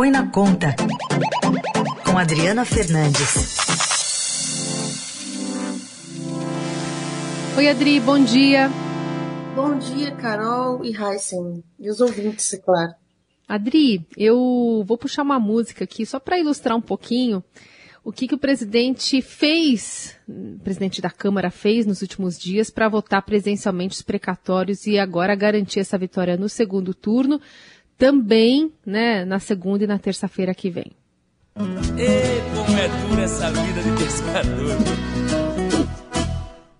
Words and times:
Põe 0.00 0.10
na 0.10 0.26
Conta, 0.30 0.74
com 2.06 2.16
Adriana 2.16 2.64
Fernandes. 2.64 3.58
Oi, 7.54 7.68
Adri, 7.68 8.00
bom 8.00 8.18
dia. 8.18 8.70
Bom 9.54 9.76
dia, 9.76 10.12
Carol 10.12 10.82
e 10.86 10.96
Heisen, 10.96 11.62
e 11.78 11.90
os 11.90 12.00
ouvintes, 12.00 12.50
é 12.54 12.56
claro. 12.56 12.94
Adri, 13.46 14.06
eu 14.16 14.82
vou 14.86 14.96
puxar 14.96 15.22
uma 15.22 15.38
música 15.38 15.84
aqui 15.84 16.06
só 16.06 16.18
para 16.18 16.38
ilustrar 16.38 16.74
um 16.74 16.80
pouquinho 16.80 17.44
o 18.02 18.10
que, 18.10 18.26
que 18.26 18.34
o 18.34 18.38
presidente 18.38 19.20
fez, 19.20 20.16
o 20.26 20.58
presidente 20.60 21.02
da 21.02 21.10
Câmara 21.10 21.50
fez 21.50 21.84
nos 21.84 22.00
últimos 22.00 22.38
dias 22.38 22.70
para 22.70 22.88
votar 22.88 23.22
presencialmente 23.22 23.96
os 23.96 24.02
precatórios 24.02 24.86
e 24.86 24.98
agora 24.98 25.34
garantir 25.34 25.80
essa 25.80 25.98
vitória 25.98 26.38
no 26.38 26.48
segundo 26.48 26.94
turno, 26.94 27.38
também 28.00 28.72
né, 28.84 29.26
na 29.26 29.38
segunda 29.38 29.84
e 29.84 29.86
na 29.86 29.98
terça-feira 29.98 30.54
que 30.54 30.70
vem. 30.70 30.90
E 31.54 32.56
como 32.56 32.78
é 32.78 32.88
dura 32.88 33.22
essa 33.22 33.50
vida 33.50 33.82
de 33.82 34.02
pescador. 34.02 34.76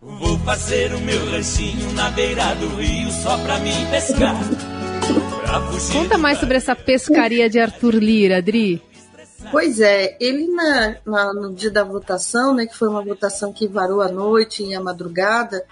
Vou 0.00 0.38
fazer 0.38 0.94
o 0.94 1.00
meu 1.00 1.30
ranchinho 1.30 1.92
na 1.92 2.10
beira 2.10 2.54
do 2.54 2.68
rio 2.76 3.10
só 3.10 3.36
pra 3.44 3.58
mim 3.58 3.74
pescar. 3.90 4.34
Conta 5.92 6.16
mais 6.16 6.38
sobre 6.38 6.56
essa 6.56 6.74
pescaria 6.74 7.50
de 7.50 7.60
Arthur 7.60 7.96
Lira, 7.96 8.38
Adri. 8.38 8.82
Pois 9.50 9.78
é, 9.78 10.16
ele 10.18 10.46
na, 10.48 10.96
na, 11.04 11.34
no 11.34 11.52
dia 11.54 11.70
da 11.70 11.84
votação, 11.84 12.54
né, 12.54 12.64
que 12.64 12.76
foi 12.76 12.88
uma 12.88 13.02
votação 13.02 13.52
que 13.52 13.68
varou 13.68 14.00
a 14.00 14.08
noite 14.08 14.62
e 14.62 14.74
a 14.74 14.80
madrugada 14.80 15.62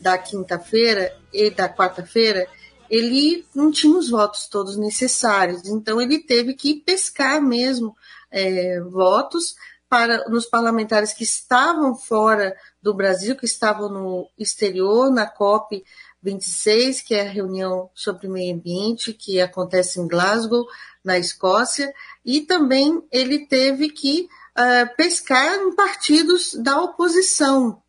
da 0.00 0.18
quinta-feira 0.18 1.10
e 1.32 1.50
da 1.50 1.68
quarta-feira, 1.68 2.46
ele 2.90 3.46
não 3.54 3.70
tinha 3.70 3.96
os 3.96 4.10
votos 4.10 4.48
todos 4.48 4.76
necessários, 4.76 5.64
então 5.66 6.00
ele 6.00 6.18
teve 6.18 6.54
que 6.54 6.74
pescar 6.74 7.40
mesmo 7.40 7.96
é, 8.30 8.80
votos 8.80 9.54
para 9.88 10.28
nos 10.28 10.46
parlamentares 10.46 11.12
que 11.12 11.22
estavam 11.22 11.94
fora 11.94 12.56
do 12.82 12.92
Brasil, 12.92 13.36
que 13.36 13.44
estavam 13.44 13.88
no 13.88 14.28
exterior, 14.36 15.10
na 15.10 15.26
COP 15.26 15.84
26, 16.22 17.00
que 17.00 17.14
é 17.14 17.22
a 17.22 17.30
reunião 17.30 17.90
sobre 17.94 18.28
meio 18.28 18.54
ambiente 18.54 19.12
que 19.12 19.40
acontece 19.40 20.00
em 20.00 20.06
Glasgow, 20.06 20.66
na 21.02 21.18
Escócia, 21.18 21.92
e 22.24 22.40
também 22.40 23.02
ele 23.10 23.46
teve 23.46 23.88
que 23.90 24.28
uh, 24.56 24.96
pescar 24.96 25.56
em 25.56 25.74
partidos 25.74 26.54
da 26.54 26.80
oposição 26.80 27.82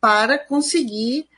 para 0.00 0.38
conseguir 0.38 1.29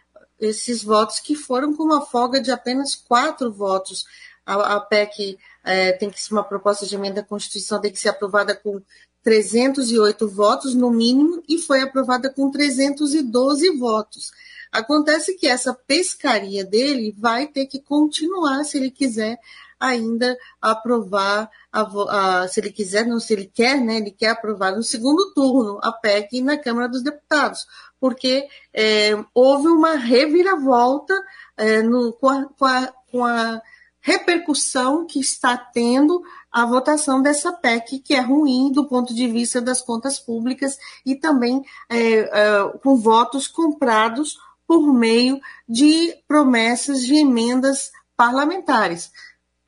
esses 0.42 0.82
votos 0.82 1.20
que 1.20 1.34
foram 1.34 1.74
com 1.74 1.84
uma 1.84 2.04
folga 2.04 2.40
de 2.40 2.50
apenas 2.50 2.94
quatro 2.94 3.52
votos. 3.52 4.04
A, 4.44 4.76
a 4.76 4.80
PEC 4.80 5.38
é, 5.64 5.92
tem 5.92 6.10
que 6.10 6.20
ser 6.20 6.34
uma 6.34 6.44
proposta 6.44 6.84
de 6.84 6.94
emenda 6.94 7.20
à 7.20 7.24
Constituição, 7.24 7.80
tem 7.80 7.92
que 7.92 7.98
ser 7.98 8.08
aprovada 8.08 8.54
com 8.54 8.80
308 9.22 10.28
votos 10.28 10.74
no 10.74 10.90
mínimo 10.90 11.42
e 11.48 11.58
foi 11.58 11.80
aprovada 11.80 12.28
com 12.28 12.50
312 12.50 13.78
votos. 13.78 14.32
Acontece 14.72 15.34
que 15.34 15.46
essa 15.46 15.72
pescaria 15.72 16.64
dele 16.64 17.14
vai 17.16 17.46
ter 17.46 17.66
que 17.66 17.80
continuar 17.80 18.64
se 18.64 18.78
ele 18.78 18.90
quiser 18.90 19.38
ainda 19.82 20.38
aprovar, 20.60 21.50
a, 21.72 22.42
a, 22.42 22.48
se 22.48 22.60
ele 22.60 22.70
quiser, 22.70 23.04
não 23.04 23.18
se 23.18 23.32
ele 23.32 23.50
quer, 23.52 23.80
né, 23.80 23.96
ele 23.96 24.12
quer 24.12 24.30
aprovar 24.30 24.74
no 24.76 24.82
segundo 24.82 25.32
turno 25.34 25.80
a 25.82 25.90
PEC 25.92 26.40
na 26.40 26.56
Câmara 26.56 26.88
dos 26.88 27.02
Deputados, 27.02 27.66
porque 28.00 28.46
é, 28.72 29.10
houve 29.34 29.66
uma 29.66 29.96
reviravolta 29.96 31.14
é, 31.56 31.82
no, 31.82 32.12
com, 32.12 32.28
a, 32.28 32.44
com, 32.44 32.64
a, 32.64 32.92
com 33.10 33.24
a 33.24 33.60
repercussão 34.00 35.04
que 35.04 35.18
está 35.18 35.56
tendo 35.56 36.22
a 36.50 36.64
votação 36.64 37.20
dessa 37.20 37.52
PEC, 37.52 37.98
que 37.98 38.14
é 38.14 38.20
ruim 38.20 38.70
do 38.70 38.86
ponto 38.86 39.12
de 39.12 39.26
vista 39.26 39.60
das 39.60 39.82
contas 39.82 40.20
públicas 40.20 40.76
e 41.04 41.16
também 41.16 41.64
é, 41.88 42.18
é, 42.18 42.78
com 42.82 42.96
votos 42.96 43.48
comprados 43.48 44.38
por 44.66 44.92
meio 44.92 45.40
de 45.68 46.14
promessas 46.28 47.02
de 47.02 47.14
emendas 47.16 47.90
parlamentares. 48.16 49.10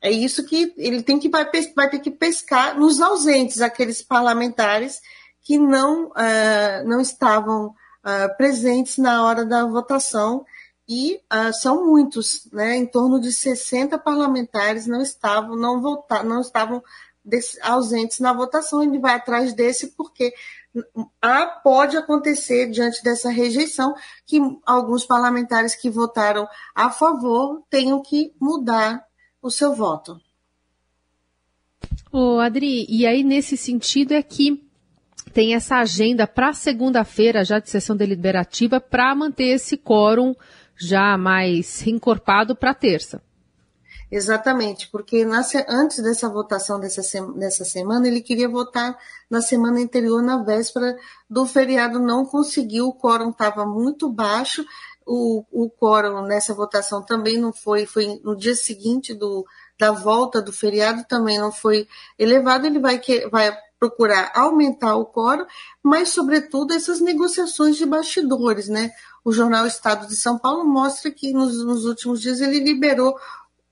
É 0.05 0.11
isso 0.11 0.45
que 0.45 0.71
ele 0.77 1.01
tem 1.01 1.17
que 1.17 1.27
vai, 1.27 1.49
vai 1.75 1.89
ter 1.89 1.97
que 1.97 2.11
pescar 2.11 2.77
nos 2.77 3.01
ausentes, 3.01 3.59
aqueles 3.59 4.03
parlamentares 4.03 5.01
que 5.41 5.57
não, 5.57 6.09
uh, 6.09 6.85
não 6.87 7.01
estavam 7.01 7.69
uh, 7.69 8.37
presentes 8.37 8.99
na 8.99 9.25
hora 9.25 9.43
da 9.43 9.65
votação, 9.65 10.45
e 10.87 11.15
uh, 11.33 11.51
são 11.53 11.87
muitos, 11.87 12.47
né? 12.53 12.75
em 12.75 12.85
torno 12.85 13.19
de 13.19 13.33
60 13.33 13.97
parlamentares 13.97 14.85
não 14.85 15.01
estavam, 15.01 15.55
não 15.55 15.81
votar, 15.81 16.23
não 16.23 16.39
estavam 16.39 16.83
ausentes 17.63 18.19
na 18.19 18.31
votação. 18.31 18.83
Ele 18.83 18.99
vai 18.99 19.15
atrás 19.15 19.53
desse 19.53 19.87
porque 19.95 20.35
ah, 21.19 21.47
pode 21.63 21.97
acontecer, 21.97 22.69
diante 22.69 23.03
dessa 23.03 23.31
rejeição, 23.31 23.95
que 24.27 24.39
alguns 24.63 25.03
parlamentares 25.03 25.73
que 25.73 25.89
votaram 25.89 26.47
a 26.75 26.91
favor 26.91 27.63
tenham 27.71 28.03
que 28.03 28.35
mudar 28.39 29.03
o 29.45 29.51
seu 29.51 29.75
voto. 29.75 30.19
Ô, 32.11 32.39
Adri, 32.39 32.87
e 32.89 33.05
aí 33.05 33.23
nesse 33.23 33.55
sentido 33.55 34.13
é 34.13 34.23
que 34.23 34.59
tem 35.33 35.53
essa 35.53 35.75
agenda 35.75 36.25
para 36.25 36.51
segunda-feira, 36.51 37.45
já 37.45 37.59
de 37.59 37.69
sessão 37.69 37.95
deliberativa, 37.95 38.81
para 38.81 39.13
manter 39.13 39.49
esse 39.49 39.77
quórum 39.77 40.33
já 40.75 41.15
mais 41.15 41.85
encorpado 41.85 42.55
para 42.55 42.73
terça. 42.73 43.21
Exatamente, 44.11 44.89
porque 44.91 45.23
na, 45.25 45.41
antes 45.67 46.01
dessa 46.01 46.27
votação 46.27 46.79
dessa, 46.79 47.01
dessa 47.33 47.65
semana, 47.65 48.07
ele 48.07 48.21
queria 48.21 48.49
votar 48.49 48.97
na 49.29 49.41
semana 49.41 49.79
anterior, 49.79 50.23
na 50.23 50.41
véspera 50.41 50.97
do 51.29 51.45
feriado, 51.45 51.99
não 51.99 52.25
conseguiu, 52.25 52.87
o 52.87 52.93
quórum 52.93 53.29
estava 53.29 53.65
muito 53.65 54.09
baixo, 54.09 54.65
o, 55.05 55.43
o 55.51 55.69
quórum 55.69 56.23
nessa 56.23 56.53
votação 56.53 57.01
também 57.01 57.37
não 57.37 57.53
foi, 57.53 57.85
foi 57.85 58.19
no 58.23 58.35
dia 58.35 58.55
seguinte 58.55 59.13
do, 59.13 59.45
da 59.77 59.91
volta 59.91 60.41
do 60.41 60.51
feriado 60.51 61.05
também 61.07 61.37
não 61.37 61.51
foi 61.51 61.87
elevado, 62.17 62.65
ele 62.65 62.79
vai, 62.79 62.97
que, 62.97 63.27
vai 63.29 63.55
procurar 63.79 64.31
aumentar 64.33 64.95
o 64.95 65.05
quórum, 65.05 65.45
mas, 65.83 66.09
sobretudo, 66.09 66.73
essas 66.73 66.99
negociações 66.99 67.75
de 67.77 67.85
bastidores, 67.85 68.67
né? 68.67 68.91
O 69.23 69.31
jornal 69.31 69.67
Estado 69.67 70.07
de 70.07 70.15
São 70.15 70.37
Paulo 70.37 70.65
mostra 70.65 71.11
que 71.11 71.33
nos, 71.33 71.63
nos 71.63 71.85
últimos 71.85 72.21
dias 72.21 72.41
ele 72.41 72.59
liberou 72.59 73.15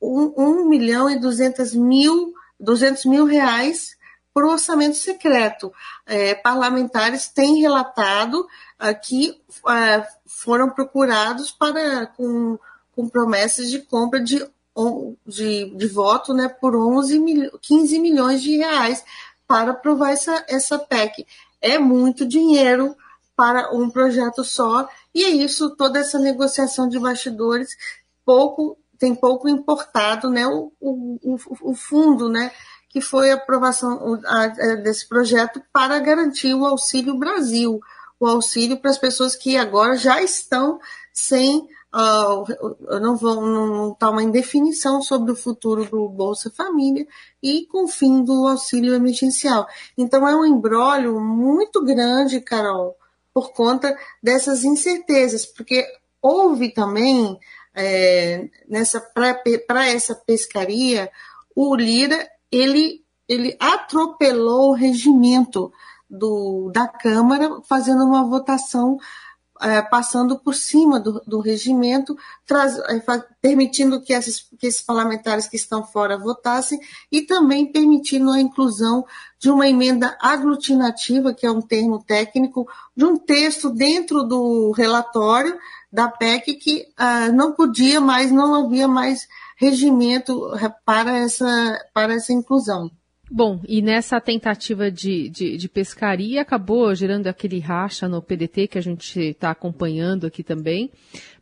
um, 0.01 0.33
um 0.37 0.65
milhão 0.67 1.09
e 1.09 1.19
duzentos 1.19 1.73
mil, 1.73 2.33
duzentos 2.59 3.05
mil 3.05 3.25
reais 3.25 3.95
o 4.35 4.51
orçamento 4.51 4.97
secreto. 4.97 5.71
É, 6.05 6.33
parlamentares 6.33 7.27
têm 7.27 7.61
relatado 7.61 8.41
uh, 8.41 9.01
que 9.01 9.39
uh, 9.49 10.05
foram 10.25 10.69
procurados 10.69 11.51
para 11.51 12.07
com, 12.07 12.57
com 12.95 13.07
promessas 13.07 13.69
de 13.69 13.79
compra 13.79 14.19
de, 14.19 14.45
de, 15.25 15.75
de 15.75 15.87
voto 15.87 16.33
né, 16.33 16.49
por 16.49 16.75
11 16.75 17.19
mil, 17.19 17.59
15 17.61 17.99
milhões 17.99 18.41
de 18.41 18.57
reais 18.57 19.03
para 19.47 19.71
aprovar 19.71 20.11
essa, 20.11 20.43
essa 20.47 20.79
PEC. 20.79 21.27
É 21.61 21.77
muito 21.77 22.25
dinheiro 22.25 22.95
para 23.35 23.71
um 23.75 23.89
projeto 23.89 24.43
só, 24.43 24.87
e 25.13 25.23
é 25.23 25.29
isso, 25.29 25.75
toda 25.75 25.99
essa 25.99 26.19
negociação 26.19 26.87
de 26.87 26.99
bastidores, 26.99 27.75
pouco 28.25 28.77
tem 29.03 29.13
pouco 29.13 29.49
importado 29.49 30.29
né, 30.29 30.47
o, 30.47 30.71
o, 30.79 31.37
o 31.61 31.75
fundo 31.75 32.29
né, 32.29 32.51
que 32.93 33.01
foi 33.01 33.31
a 33.31 33.35
aprovação 33.35 34.21
desse 34.83 35.09
projeto 35.09 35.59
para 35.73 35.97
garantir 35.97 36.53
o 36.53 36.63
Auxílio 36.63 37.17
Brasil, 37.17 37.81
o 38.19 38.27
auxílio 38.27 38.77
para 38.77 38.91
as 38.91 38.99
pessoas 38.99 39.35
que 39.35 39.57
agora 39.57 39.97
já 39.97 40.21
estão 40.21 40.79
sem 41.11 41.67
uh, 41.91 42.99
não 43.01 43.17
vão 43.17 43.41
não 43.41 43.91
está 43.91 44.11
uma 44.11 44.23
indefinição 44.23 45.01
sobre 45.01 45.31
o 45.31 45.35
futuro 45.35 45.85
do 45.85 46.07
Bolsa 46.07 46.51
Família 46.51 47.07
e 47.41 47.65
com 47.65 47.85
o 47.85 47.87
fim 47.87 48.23
do 48.23 48.47
auxílio 48.47 48.93
emergencial. 48.93 49.67
Então 49.97 50.27
é 50.27 50.35
um 50.35 50.45
embrólio 50.45 51.19
muito 51.19 51.83
grande, 51.83 52.39
Carol, 52.39 52.95
por 53.33 53.51
conta 53.53 53.97
dessas 54.21 54.63
incertezas, 54.63 55.45
porque 55.47 55.83
houve 56.21 56.71
também 56.71 57.37
é, 57.75 58.47
nessa 58.69 59.01
para 59.67 59.89
essa 59.89 60.13
pescaria 60.13 61.11
o 61.55 61.75
Lira 61.75 62.29
ele 62.55 63.03
ele 63.27 63.55
atropelou 63.59 64.69
o 64.69 64.73
regimento 64.73 65.71
do, 66.09 66.69
da 66.73 66.87
Câmara, 66.87 67.61
fazendo 67.67 68.03
uma 68.03 68.25
votação 68.25 68.99
é, 69.61 69.81
passando 69.81 70.37
por 70.37 70.53
cima 70.53 70.99
do, 70.99 71.21
do 71.25 71.39
regimento, 71.39 72.17
traz, 72.45 72.77
é, 72.77 73.01
permitindo 73.41 74.01
que, 74.01 74.11
esses, 74.11 74.45
que 74.59 74.67
esses 74.67 74.81
parlamentares 74.81 75.47
que 75.47 75.55
estão 75.55 75.85
fora 75.85 76.17
votassem 76.17 76.79
e 77.09 77.21
também 77.21 77.71
permitindo 77.71 78.29
a 78.31 78.41
inclusão 78.41 79.05
de 79.39 79.49
uma 79.49 79.67
emenda 79.67 80.17
aglutinativa, 80.19 81.33
que 81.33 81.45
é 81.45 81.51
um 81.51 81.61
termo 81.61 82.03
técnico, 82.03 82.67
de 82.95 83.05
um 83.05 83.15
texto 83.15 83.69
dentro 83.69 84.23
do 84.23 84.71
relatório 84.71 85.57
da 85.91 86.09
PEC 86.09 86.55
que 86.55 86.85
ah, 86.97 87.29
não 87.29 87.53
podia 87.53 88.01
mais, 88.01 88.31
não 88.31 88.65
havia 88.65 88.87
mais 88.87 89.27
regimento 89.57 90.51
para 90.85 91.17
essa, 91.17 91.79
para 91.93 92.13
essa 92.13 92.33
inclusão. 92.33 92.89
Bom, 93.31 93.59
e 93.67 93.81
nessa 93.81 94.19
tentativa 94.21 94.91
de, 94.91 95.29
de, 95.29 95.57
de, 95.57 95.69
pescaria 95.69 96.41
acabou 96.41 96.93
gerando 96.93 97.27
aquele 97.27 97.59
racha 97.59 98.07
no 98.07 98.21
PDT 98.21 98.67
que 98.67 98.77
a 98.77 98.81
gente 98.81 99.19
está 99.19 99.49
acompanhando 99.49 100.27
aqui 100.27 100.43
também. 100.43 100.91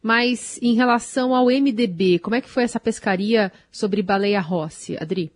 Mas 0.02 0.58
em 0.62 0.74
relação 0.74 1.36
ao 1.36 1.48
MDB, 1.48 2.19
como 2.19 2.36
é 2.36 2.42
que 2.42 2.50
foi 2.50 2.63
essa 2.63 2.80
pescaria 2.80 3.52
sobre 3.72 4.02
baleia 4.02 4.40
Rossi, 4.40 4.96
Adri? 4.98 5.31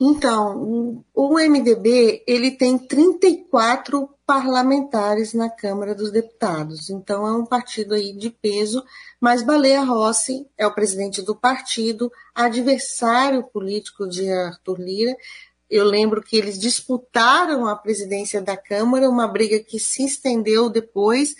Então, 0.00 1.04
o 1.14 1.34
MDB 1.34 2.22
ele 2.26 2.52
tem 2.52 2.78
34 2.78 4.08
parlamentares 4.28 5.32
na 5.32 5.48
Câmara 5.48 5.94
dos 5.94 6.12
Deputados, 6.12 6.90
então 6.90 7.26
é 7.26 7.32
um 7.32 7.46
partido 7.46 7.94
aí 7.94 8.12
de 8.12 8.28
peso, 8.28 8.84
mas 9.18 9.42
Baleia 9.42 9.80
Rossi 9.80 10.46
é 10.58 10.66
o 10.66 10.74
presidente 10.74 11.22
do 11.22 11.34
partido, 11.34 12.12
adversário 12.34 13.42
político 13.42 14.06
de 14.06 14.30
Arthur 14.30 14.80
Lira. 14.80 15.16
Eu 15.70 15.86
lembro 15.86 16.22
que 16.22 16.36
eles 16.36 16.58
disputaram 16.58 17.66
a 17.66 17.74
presidência 17.74 18.42
da 18.42 18.54
Câmara, 18.54 19.08
uma 19.08 19.26
briga 19.26 19.60
que 19.60 19.80
se 19.80 20.04
estendeu 20.04 20.68
depois, 20.68 21.34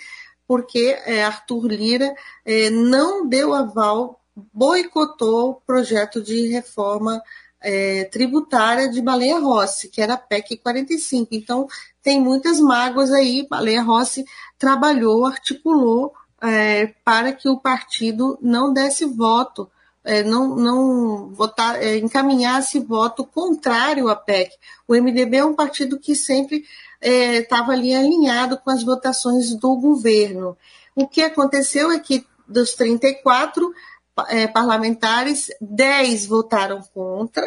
porque 0.47 0.97
é, 1.05 1.23
Arthur 1.23 1.67
Lira 1.67 2.15
é, 2.43 2.71
não 2.71 3.29
deu 3.29 3.53
aval, 3.53 4.19
boicotou 4.35 5.51
o 5.51 5.55
projeto 5.57 6.23
de 6.23 6.47
reforma 6.47 7.23
é, 7.61 8.05
tributária 8.05 8.89
de 8.89 9.01
Baleia 9.03 9.39
Rossi, 9.39 9.89
que 9.89 10.01
era 10.01 10.15
a 10.15 10.19
PEC 10.19 10.59
45. 10.59 11.29
Então, 11.33 11.67
tem 12.03 12.21
muitas 12.21 12.61
mágoas 12.61 13.11
aí. 13.13 13.47
Baleia 13.49 13.83
Rossi 13.83 14.25
trabalhou, 14.59 15.27
articulou 15.27 16.13
é, 16.41 16.95
para 17.05 17.33
que 17.33 17.49
o 17.49 17.59
partido 17.59 18.39
não 18.41 18.73
desse 18.73 19.05
voto, 19.05 19.69
é, 20.05 20.23
não, 20.23 20.55
não 20.57 21.29
votar, 21.31 21.83
é, 21.83 21.97
encaminhasse 21.99 22.79
voto 22.79 23.25
contrário 23.25 24.09
à 24.09 24.17
PEC. 24.17 24.53
O 24.87 24.95
MDB 24.95 25.39
é 25.39 25.45
um 25.45 25.55
partido 25.55 25.99
que 25.99 26.15
sempre 26.15 26.65
estava 27.01 27.73
é, 27.73 27.77
ali 27.77 27.95
alinhado 27.95 28.59
com 28.59 28.71
as 28.71 28.83
votações 28.83 29.55
do 29.55 29.77
governo. 29.77 30.57
O 30.95 31.07
que 31.07 31.23
aconteceu 31.23 31.91
é 31.93 31.99
que 31.99 32.27
dos 32.47 32.75
34, 32.75 33.73
é, 34.29 34.47
parlamentares, 34.47 35.49
10 35.61 36.27
votaram 36.27 36.83
contra, 36.95 37.45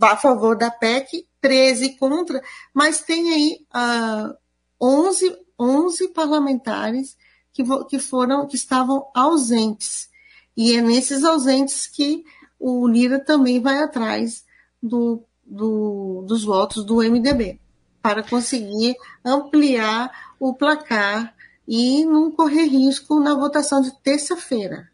a 0.00 0.16
favor 0.16 0.56
da 0.56 0.70
PEC, 0.70 1.26
13 1.40 1.96
contra, 1.96 2.42
mas 2.72 3.00
tem 3.00 3.32
aí 3.32 3.66
uh, 3.74 4.34
11, 4.80 5.36
11 5.58 6.08
parlamentares 6.08 7.16
que, 7.52 7.62
que 7.86 7.98
foram, 7.98 8.46
que 8.46 8.56
estavam 8.56 9.08
ausentes. 9.14 10.08
E 10.56 10.74
é 10.76 10.80
nesses 10.80 11.24
ausentes 11.24 11.86
que 11.86 12.24
o 12.58 12.88
Lira 12.88 13.20
também 13.20 13.60
vai 13.60 13.78
atrás 13.82 14.44
do, 14.82 15.22
do, 15.44 16.24
dos 16.26 16.44
votos 16.44 16.84
do 16.84 16.96
MDB, 16.96 17.60
para 18.02 18.22
conseguir 18.22 18.96
ampliar 19.24 20.34
o 20.38 20.54
placar 20.54 21.34
e 21.66 22.04
não 22.04 22.30
correr 22.30 22.64
risco 22.64 23.20
na 23.20 23.34
votação 23.34 23.80
de 23.80 23.94
terça-feira. 24.00 24.90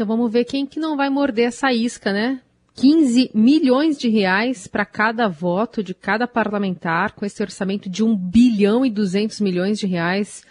Então 0.00 0.08
vamos 0.08 0.32
ver 0.32 0.46
quem 0.46 0.64
que 0.64 0.80
não 0.80 0.96
vai 0.96 1.10
morder 1.10 1.48
essa 1.48 1.70
isca, 1.74 2.10
né? 2.10 2.40
15 2.72 3.32
milhões 3.34 3.98
de 3.98 4.08
reais 4.08 4.66
para 4.66 4.86
cada 4.86 5.28
voto 5.28 5.84
de 5.84 5.92
cada 5.92 6.26
parlamentar, 6.26 7.12
com 7.12 7.26
esse 7.26 7.42
orçamento 7.42 7.86
de 7.90 8.02
1 8.02 8.16
bilhão 8.16 8.86
e 8.86 8.88
200 8.88 9.38
milhões 9.42 9.78
de 9.78 9.86
reais 9.86 10.42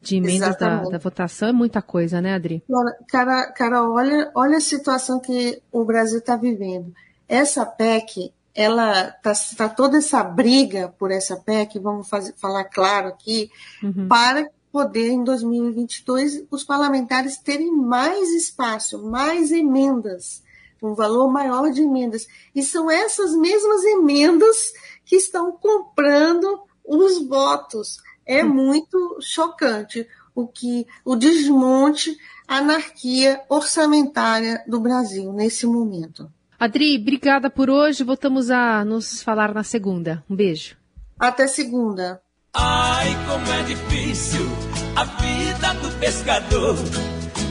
de 0.00 0.18
emendas 0.18 0.56
da, 0.56 0.84
da, 0.84 0.98
votação. 0.98 1.48
É 1.48 1.52
muita 1.52 1.82
coisa, 1.82 2.20
né, 2.20 2.34
Adri? 2.34 2.62
Cara, 3.08 3.50
cara 3.50 3.90
olha, 3.90 4.30
olha 4.36 4.58
a 4.58 4.60
situação 4.60 5.18
que 5.18 5.60
o 5.72 5.84
Brasil 5.84 6.20
está 6.20 6.36
vivendo. 6.36 6.94
Essa 7.28 7.66
PEC, 7.66 8.32
ela 8.54 9.10
tá, 9.20 9.32
tá, 9.56 9.68
toda 9.68 9.98
essa 9.98 10.22
briga 10.22 10.94
por 10.96 11.10
essa 11.10 11.36
PEC, 11.36 11.80
vamos 11.80 12.08
fazer, 12.08 12.34
falar 12.34 12.66
claro 12.66 13.08
aqui, 13.08 13.50
uhum. 13.82 14.06
para 14.06 14.48
poder, 14.72 15.10
em 15.10 15.22
2022, 15.22 16.44
os 16.50 16.64
parlamentares 16.64 17.36
terem 17.36 17.70
mais 17.70 18.30
espaço, 18.30 19.02
mais 19.06 19.52
emendas, 19.52 20.42
um 20.82 20.94
valor 20.94 21.30
maior 21.30 21.70
de 21.70 21.82
emendas. 21.82 22.26
E 22.54 22.62
são 22.62 22.90
essas 22.90 23.36
mesmas 23.36 23.84
emendas 23.84 24.72
que 25.04 25.16
estão 25.16 25.52
comprando 25.52 26.62
os 26.84 27.24
votos. 27.28 27.98
É 28.24 28.42
hum. 28.42 28.48
muito 28.48 29.18
chocante 29.20 30.08
o 30.34 30.46
que 30.46 30.86
o 31.04 31.14
desmonte, 31.14 32.16
a 32.48 32.56
anarquia 32.56 33.42
orçamentária 33.48 34.64
do 34.66 34.80
Brasil 34.80 35.32
nesse 35.32 35.66
momento. 35.66 36.32
Adri, 36.58 36.96
obrigada 36.98 37.50
por 37.50 37.68
hoje. 37.68 38.04
Voltamos 38.04 38.50
a 38.50 38.84
nos 38.84 39.22
falar 39.22 39.52
na 39.52 39.62
segunda. 39.62 40.24
Um 40.30 40.36
beijo. 40.36 40.76
Até 41.18 41.46
segunda. 41.46 42.22
Ai, 42.54 43.10
como 43.32 43.50
é 43.50 43.62
difícil 43.62 44.46
a 44.94 45.04
vida 45.04 45.72
do 45.80 45.88
pescador. 45.98 46.76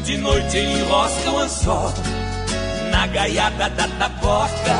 De 0.05 0.17
noite 0.17 0.57
enrosca 0.57 1.31
o 1.31 1.39
anzol 1.39 1.93
na 2.91 3.07
gaiata 3.07 3.67
da 3.69 3.87
taboca. 3.87 4.77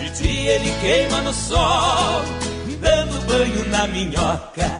De 0.00 0.10
dia 0.10 0.54
ele 0.56 0.72
queima 0.80 1.20
no 1.20 1.32
sol, 1.32 2.22
dando 2.80 3.26
banho 3.26 3.68
na 3.68 3.86
minhoca. 3.86 4.70